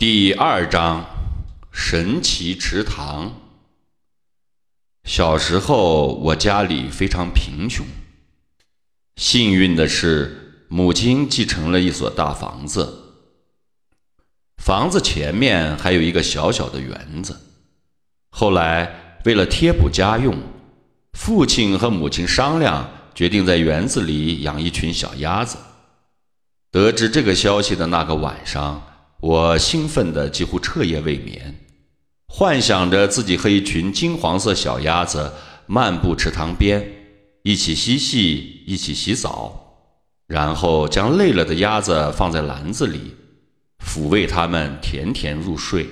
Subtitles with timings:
[0.00, 1.04] 第二章，
[1.70, 3.34] 神奇池塘。
[5.04, 7.84] 小时候，我家里非常贫穷。
[9.16, 13.12] 幸运的是，母亲继承了一所大房子，
[14.56, 17.38] 房子前面还有一个小小的园子。
[18.30, 20.34] 后来，为了贴补家用，
[21.12, 25.58] 父亲和母亲商量，决定在园子里养一群小鸭子。
[26.70, 28.86] 得知这个消息的那个晚上。
[29.20, 31.54] 我兴奋得几乎彻夜未眠，
[32.26, 35.30] 幻想着自己和一群金黄色小鸭子
[35.66, 36.82] 漫步池塘边，
[37.42, 39.76] 一起嬉戏，一起洗澡，
[40.26, 43.14] 然后将累了的鸭子放在篮子里，
[43.84, 45.86] 抚慰它们，甜甜入睡。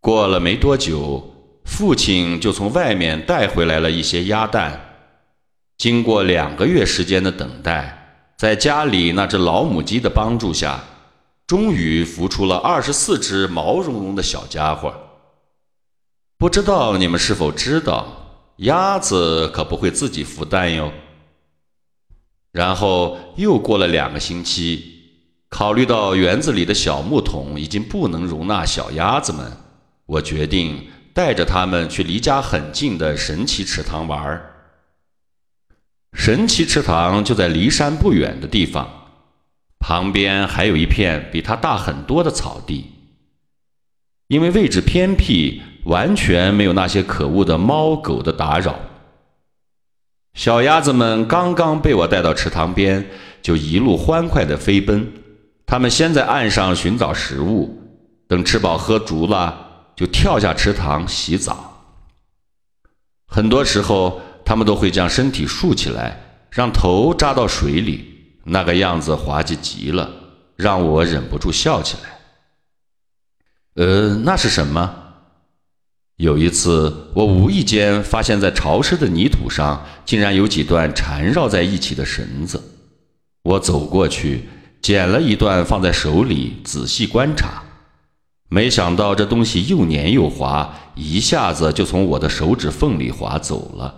[0.00, 4.80] 过了没多久，父亲就从外面带回来了一些鸭蛋。
[5.76, 10.82] 经过两个月时间的等待，在家里那只老母鸡的帮助下。
[11.50, 14.94] 终于孵出了二十四只毛茸茸的小家伙。
[16.38, 18.06] 不知道你们是否知道，
[18.58, 20.92] 鸭子可不会自己孵蛋哟。
[22.52, 24.84] 然后又过了两个星期，
[25.48, 29.50] 考虑到园子里的小木桶已经不能容纳小鸭子们，
[30.06, 34.40] 我决定带着它们去离家很近的神奇池塘玩。
[36.12, 38.99] 神奇池塘就在离山不远的地方。
[39.80, 42.92] 旁边还有一片比它大很多的草地，
[44.28, 48.78] 因为位置偏僻，完全没有那些可恶的猫狗的打扰。
[50.34, 53.04] 小鸭子们刚刚被我带到池塘边，
[53.42, 55.12] 就一路欢快地飞奔。
[55.66, 57.80] 它们先在岸上寻找食物，
[58.28, 61.82] 等吃饱喝足了，就跳下池塘洗澡。
[63.26, 66.20] 很多时候，它们都会将身体竖起来，
[66.50, 68.09] 让头扎到水里。
[68.52, 70.10] 那个样子滑稽极了，
[70.56, 72.18] 让我忍不住笑起来。
[73.76, 74.96] 呃，那是什么？
[76.16, 82.60] 有一次，我无意间发现，在潮湿的泥土上，竟然有几段缠绕在一起的绳子。
[83.42, 84.48] 我走过去，
[84.82, 87.62] 捡了一段放在手里，仔细观察。
[88.48, 93.94] 没想到这东西又黏又滑，一下子就从我的手指缝里滑走了。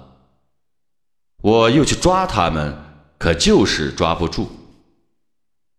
[1.41, 2.92] 我又去抓它们。
[3.23, 4.51] 可就是抓不住。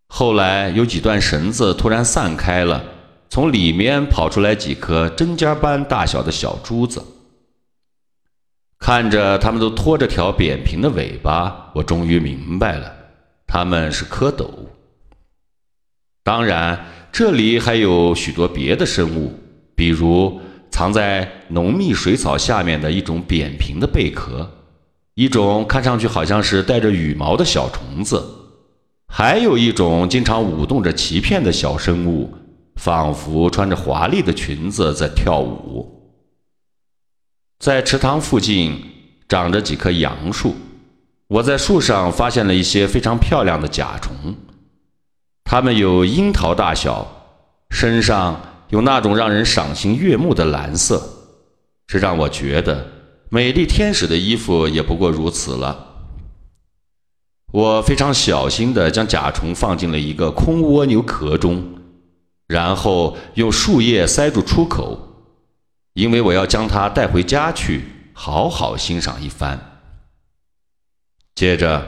[0.07, 2.81] 后来有几段绳子突然散开了，
[3.29, 7.03] 从里面跑出来几颗针尖般大小的小珠子。
[8.79, 12.89] 看着它们都拖着条扁平的尾巴，我终于明白了，
[13.45, 14.49] 它们是蝌蚪。
[16.23, 19.37] 当然，这里还有许多别的生物，
[19.75, 20.39] 比如
[20.71, 24.49] 藏在浓密水草下面的一种扁平的贝壳。
[25.15, 28.23] 一种看上去好像是带着羽毛的小虫子，
[29.07, 32.33] 还有一种经常舞动着鳍片的小生物，
[32.77, 36.01] 仿佛穿着华丽的裙子在跳舞。
[37.59, 38.83] 在池塘附近
[39.29, 40.55] 长着几棵杨树，
[41.27, 44.35] 我在树上发现了一些非常漂亮的甲虫，
[45.43, 47.07] 它们有樱桃大小，
[47.69, 51.01] 身上有那种让人赏心悦目的蓝色，
[51.85, 53.02] 这让我觉得。
[53.33, 55.87] 美丽天使的衣服也不过如此了。
[57.51, 61.79] 我非常小心地将甲虫放进了一个空蜗牛壳中，
[62.45, 64.99] 然后用树叶塞住出口，
[65.95, 67.81] 因为我要将它带回家去，
[68.13, 69.81] 好好欣赏一番。
[71.33, 71.87] 接着，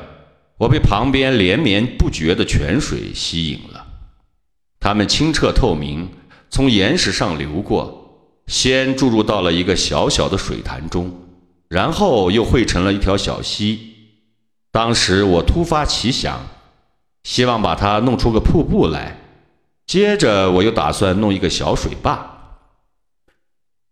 [0.58, 3.86] 我被旁边连绵不绝的泉水吸引了，
[4.80, 6.10] 它们清澈透明，
[6.50, 11.22] 从岩石上流过，先注入到了一个小小的水潭中。
[11.68, 13.94] 然后又汇成了一条小溪。
[14.72, 16.40] 当时我突发奇想，
[17.24, 19.18] 希望把它弄出个瀑布来。
[19.88, 22.32] 接着我又打算弄一个小水坝。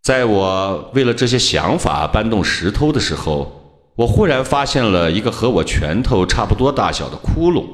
[0.01, 7.65] 在我为了这些想法搬动石头的时候，我忽然发现了一个和我拳头差不多大小的窟窿。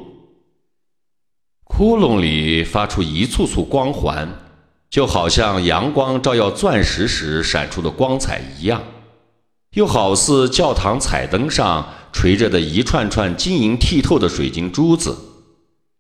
[1.64, 4.28] 窟窿里发出一簇簇光环，
[4.90, 8.84] 就好像阳光照耀钻石时闪出的光彩一样。
[9.76, 15.16] 又好似教堂彩灯上垂着的一串串晶莹剔透的水晶珠子，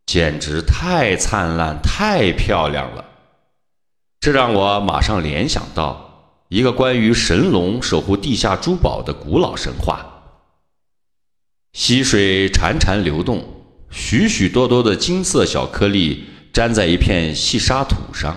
[0.05, 3.05] 简直太灿烂、太漂亮了。
[4.19, 10.05] 这让我马上联想到一个关于神龙守护地下珠宝的古老神话。
[11.73, 13.43] 溪水潺潺流动，
[13.91, 18.35] 许许多多的金色小颗粒粘在一片细沙土上。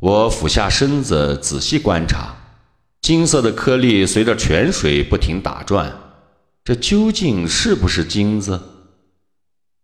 [0.00, 2.36] 我俯下身子仔细观察。
[3.02, 5.92] 金色的颗粒随着泉水不停打转，
[6.62, 8.62] 这究竟是不是金子？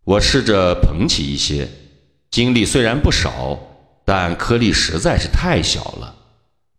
[0.05, 1.69] 我试着捧起一些，
[2.31, 3.59] 精力虽然不少，
[4.05, 6.15] 但颗粒实在是太小了，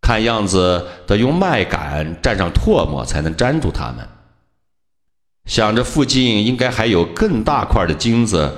[0.02, 4.08] 看样子得用麦秆蘸上唾沫才能粘住它们。
[5.44, 8.50] 想着附近应该还有更大块的金子，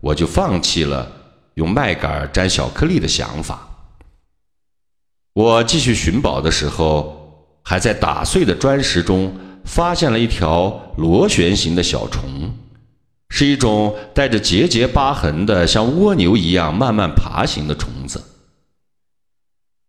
[0.00, 1.10] 我就放弃了
[1.54, 3.68] 用麦秆粘小颗粒的想法。
[5.32, 7.23] 我继续寻宝的时候，
[7.64, 9.34] 还在打碎的砖石中
[9.64, 12.54] 发现了一条螺旋形的小虫，
[13.30, 18.22] 是一种带着节节疤痕的，像蜗牛一样慢慢爬行的虫子。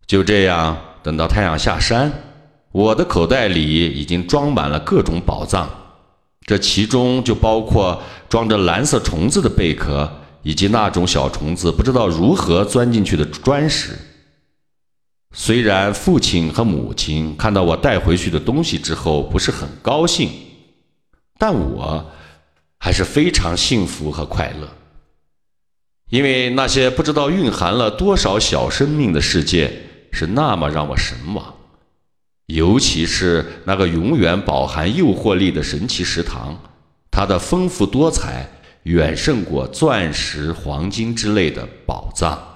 [0.07, 2.11] 就这样，等到太阳下山，
[2.71, 5.69] 我的口袋里已经装满了各种宝藏。
[6.45, 10.09] 这其中就包括装着蓝色虫子的贝壳，
[10.43, 13.97] 以及那种小虫子不知道如何钻进去的砖石。
[15.37, 20.31] 虽然父亲和母亲看到我带回去的东西之后不是很高兴，
[21.37, 22.09] 但我
[22.79, 24.67] 还是非常幸福和快乐，
[26.09, 29.69] 因为那些不知道蕴含了多少小生命的世界
[30.09, 31.53] 是那么让我神往。
[32.45, 36.57] 尤其是那个永远饱含诱惑力的神奇食堂，
[37.11, 38.49] 它的丰富多彩
[38.83, 42.54] 远胜过钻石、黄金之类的宝藏。